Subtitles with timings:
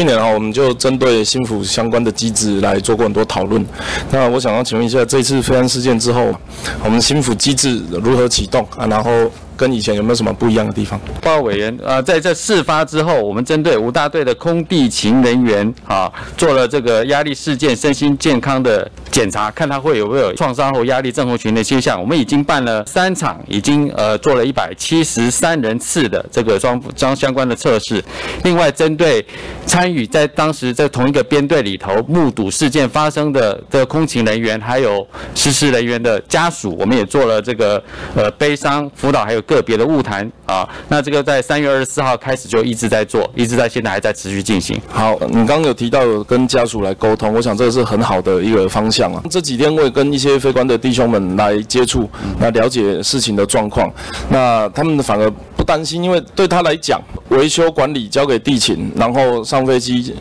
[0.00, 3.62] 去年啊，我们就针对新府相关的机制来做过很多讨论。
[4.10, 6.34] 那我想要请问一下，这次飞安事件之后，
[6.82, 8.86] 我们新府机制如何启动啊？
[8.86, 9.30] 然后。
[9.60, 10.98] 跟以前有没有什么不一样的地方？
[11.20, 22.00] 报告委员，呃，在这事发之后，我们针对五大队的空地勤人员啊，做了这个压力事件身心健康的检查，看他会有没有创伤后压力症候群的现象。
[22.00, 28.02] 我们已经办了三场，已经呃做了一百七十三人次的这个双相相关的测试。
[28.44, 29.22] 另外，针对
[29.66, 37.82] 参与在当时在同一个编队里头目睹事件发生的的空勤人员，还有实施人员的家属，我们也做了这个
[38.16, 39.42] 呃悲伤辅导，还有。
[39.54, 44.80] 个别的误谈啊，那这个在三月二十四号开始就一直在做，一直在现在还在持续进行。
[44.88, 49.22] 好，你刚刚有提到有跟家属来沟通，我想这个是很好的一个方向啊。
[49.30, 52.08] 这几天我也跟一些非官的弟兄们来接触，
[52.40, 53.92] 来了解事情的状况。
[54.28, 60.14] 那他们反而不担心，因为对他来讲，维修管理交给地勤，然后上飞机，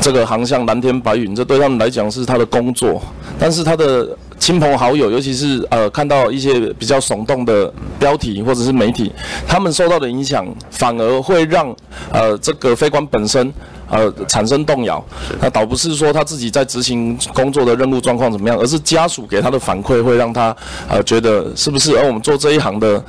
[0.00, 3.00] 这个航向蓝天白云，这对他们来讲是他的工作。
[3.38, 9.10] 但是他的亲朋好友，尤其是呃看到一些比较耸动的标题或者是媒体，
[9.48, 11.74] 他们受到的影响，反而会让
[12.12, 13.52] 呃这个非官本身
[13.90, 15.04] 呃产生动摇。
[15.40, 20.54] 那倒不是说他自己在执行工作的任务状况怎么样，而是家属给他的反馈会让他
[20.88, 21.96] 呃觉得是不是？
[21.96, 23.02] 而我们做这一行的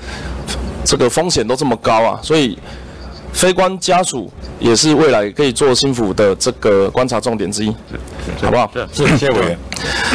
[0.84, 2.58] 这个风险都这么高啊，所以
[3.34, 7.76] 非官家属也是未来可以做心腹的这个观察重点之一。
[8.42, 8.70] 好不好？
[8.94, 9.58] 是，谢谢委员。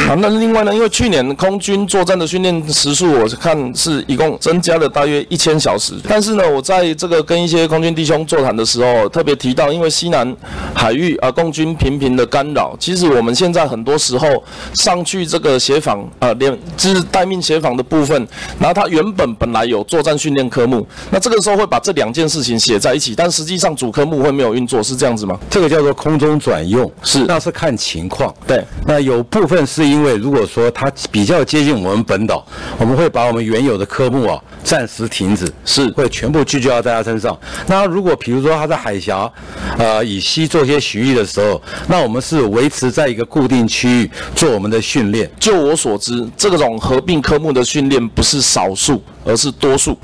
[0.07, 0.73] 好，那另外呢？
[0.73, 5.93] 因为去年空军作战的训练时数，我是看是一共增加了大约一千小时。
[6.07, 10.35] 但是呢，我在这个跟一些空军弟兄座谈的时候，特别提到，因为西南
[10.73, 14.27] 海域啊，共军频频的干扰，其实我们现在很多时候
[14.73, 18.27] 上去这个协防啊，连就是待命协防的部分，
[18.59, 25.37] 然后他原本本来有作战训练科目，那这个时候会把这两件事情写在一起，但实际上主科目会没有运作，是这样子吗？
[25.49, 28.03] 这个叫做空中转用，是，那是看情。
[28.13, 32.45] 况对，那有部分是因为如果说它比较接近我们本岛，
[32.77, 37.37] 我们会把我们原有的科目啊暂时停止，是会全部聚焦在它身上。
[37.67, 39.29] 那如果比如说它在海峡，
[39.77, 45.29] 呃以西做些巡弋的时候，那我们是维持在一个固定区域做我们的训练。
[45.39, 49.03] 就我所知，这种合并科目的训练不是少数。
[49.25, 49.97] 而是多数，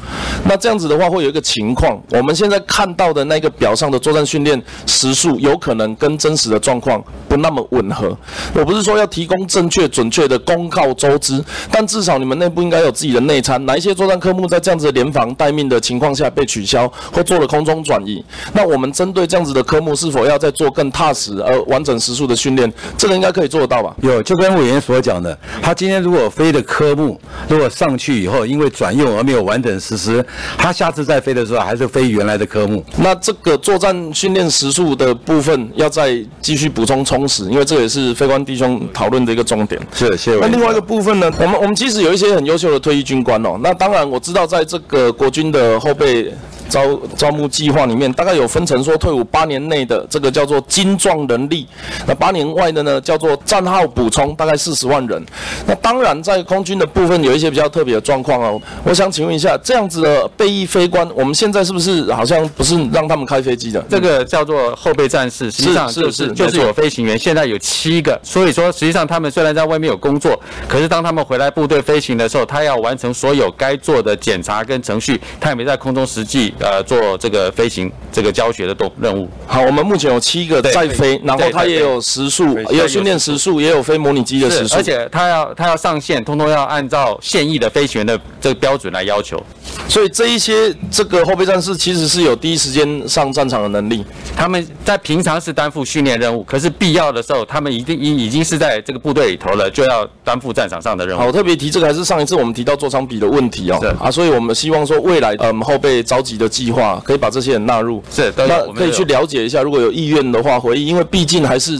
[0.46, 8.18] 那这样子的话会有一个情况，我们现在看到的那个表上的作战训练时数，有可能跟真实的状况不那么吻合。
[8.53, 23.96] 我不是说要提供正确准确的公告周知，但至少你们内部应该有自己的内参，哪一些作战科目在这样子的联防待命的情况下被取消或做了空中转移，那我们针对这样子的科目是否要再做更踏实而完整时数的训练，这个应该可以做得到吧？
[24.01, 29.20] 有，就跟委员所讲的，他今天如果飞的科目如果上去以后，因为转右用。
[29.20, 30.25] 而没有完整实施，
[30.58, 32.81] 他下次再飞的时候还是飞原来的科目。
[32.97, 39.81] 那这个作战训练时数的部分要再继续补充充实，因为这也是飞官弟兄讨论的一个重点。
[39.94, 40.40] 是，谢谢。
[40.40, 41.30] 那另外一个部分呢？
[41.40, 43.59] 我们我们其实有一些很优秀的退役军官哦。
[43.62, 46.34] 那当然我知道，在这个国军的后备。
[46.69, 51.68] 招招募计划里面大概有分成，说退伍八年内的这个叫做精壮人力，
[52.07, 55.22] 那八年外的呢叫做战号补充，大概四十万人。
[55.66, 58.62] 那当然在空军的部分有一些比较特别的状况哦。
[58.84, 63.84] 我想请问一下，这样子的备役飞官，我们现在是不是好像不是让他们开飞机的？
[63.90, 68.19] 这个叫做后备战士，实际上就是就是有飞行员，现在有七个。
[68.24, 76.53] 所以说实际上他们虽然在外面有工作，可是当他们回来部队飞行的时候，他要完成所有该做的检查跟程序，他也没在空中实际。
[76.59, 79.28] 呃，做这个飞行这个教学的动任务。
[79.47, 89.42] 好，我们目前有七个在飞，然后它也有时速，也有训练时速，也有飞模拟机的时速，而且它要它要上线，通通要按照现役的飞行员的这个标准来要求。
[89.88, 94.03] 所以这一些这个后备战士其实是有第一时间上战场的能力。
[94.36, 101.19] 他们在平常是担负训练任务，可是必要的时候，他们一定已已经是在这个部队里头了，就要担负战场上的任务。
[101.19, 103.96] 好，特别提这个还是上一次我们提到座舱比的问题哦。
[104.00, 108.04] 啊，所以我们希望说未来嗯后备召集的计划可以把这些人纳入。
[108.12, 111.78] 是，那可以去了解一下，如果有意愿的话回忆，因为毕竟还是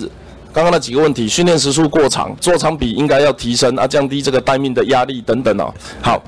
[0.54, 5.74] 刚刚那几个问题，训练时数过长，座舱比应该要提升啊，降低这个待命的压力等等哦。
[6.02, 6.22] 好。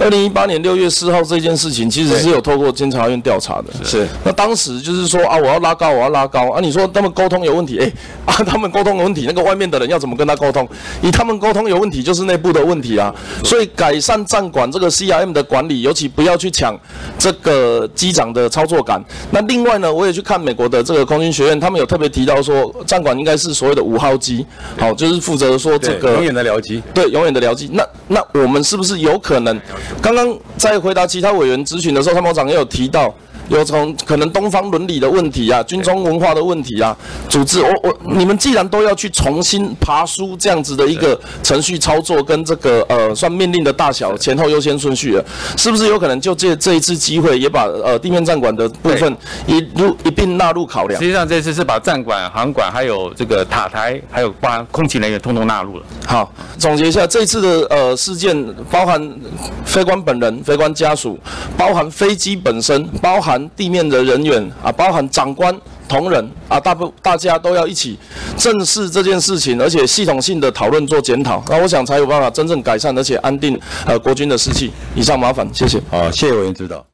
[0.00, 3.84] 二零一八年六月四号这件事情，其实是有透过监察院调查的。
[3.84, 4.06] 是。
[4.24, 6.60] 那当时就是说啊，我要拉高，我要拉高啊！
[6.60, 7.92] 你说他们沟通有问题， 哎
[8.24, 10.66] 啊，他们沟通有问题，那个外面的人要怎么跟他沟通？
[11.02, 13.12] 以他们沟通有问题，就是内部的问题啊。
[13.42, 16.78] 所以改善站管这个 CRM 的管理，尤其不要去抢
[17.18, 19.02] 这个机长的操作感。
[19.32, 24.46] 那另外呢，我也去看美国的这个空军学院，他们有特别提到说，站管应该是所谓的五号机，
[24.78, 26.80] 好，就是负责说这个永远的僚机。
[26.94, 27.68] 对，永远的僚机。
[27.72, 29.60] 那那我们是不是有可能？
[30.00, 33.14] 刚刚在回答其他委员咨询的时候，参谋长也有提到，
[33.48, 36.96] 有从可能东方伦理的问题啊，军中文化的问题啊，
[37.28, 45.24] 组织我我你们既然都要去重新爬书这样子的一个程序操作跟这个呃算命令的大小前后优先顺序了，
[45.56, 49.16] 是不是有可能就借这一次机会也把呃地面站管的部分
[49.46, 51.00] 一入一并纳入考量？
[51.00, 51.06] 实？
[51.06, 55.84] 际上这次是把站管、航管还有这个塔台，还有把空勤人员通通纳入了。
[56.06, 58.36] 好，总结一下这次的呃事件，
[58.70, 59.18] 包含
[59.64, 61.18] 飞官本人、飞官家属，
[61.56, 63.20] 包含飞机本身，包
[63.56, 65.54] 地面的人员啊，包含长官、
[65.88, 67.98] 同仁啊，大部大家都要一起
[68.36, 74.70] 正视这件事情，而且系统性的讨论做检讨，那我想才有办法真正改善，而且安定呃国军的士气。
[74.94, 75.80] 以上麻烦，谢谢。
[75.90, 76.84] 好，谢谢委员指导。